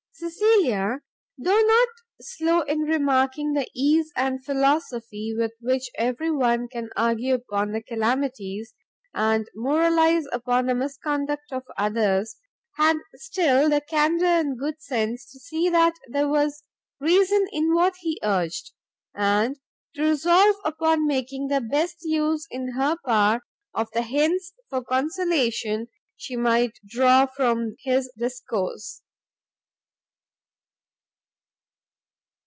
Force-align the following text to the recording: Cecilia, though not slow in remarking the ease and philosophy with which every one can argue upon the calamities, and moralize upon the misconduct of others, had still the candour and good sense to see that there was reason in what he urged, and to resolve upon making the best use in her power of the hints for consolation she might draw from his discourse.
Cecilia, 0.13 0.99
though 1.35 1.61
not 1.61 1.87
slow 2.21 2.61
in 2.61 2.81
remarking 2.81 3.53
the 3.53 3.67
ease 3.75 4.11
and 4.15 4.45
philosophy 4.45 5.33
with 5.35 5.53
which 5.61 5.89
every 5.97 6.29
one 6.29 6.67
can 6.67 6.91
argue 6.95 7.33
upon 7.33 7.71
the 7.71 7.81
calamities, 7.81 8.75
and 9.15 9.49
moralize 9.55 10.25
upon 10.31 10.67
the 10.67 10.75
misconduct 10.75 11.51
of 11.51 11.63
others, 11.75 12.35
had 12.75 12.97
still 13.15 13.67
the 13.67 13.81
candour 13.81 14.27
and 14.27 14.59
good 14.59 14.79
sense 14.79 15.25
to 15.31 15.39
see 15.39 15.69
that 15.69 15.95
there 16.07 16.27
was 16.27 16.61
reason 16.99 17.47
in 17.51 17.73
what 17.73 17.95
he 18.01 18.19
urged, 18.21 18.73
and 19.15 19.57
to 19.95 20.03
resolve 20.03 20.55
upon 20.63 21.07
making 21.07 21.47
the 21.47 21.61
best 21.61 21.97
use 22.03 22.45
in 22.51 22.73
her 22.73 22.95
power 23.07 23.41
of 23.73 23.89
the 23.93 24.03
hints 24.03 24.53
for 24.69 24.83
consolation 24.83 25.87
she 26.15 26.35
might 26.35 26.77
draw 26.85 27.25
from 27.25 27.75
his 27.79 28.11
discourse. 28.19 29.01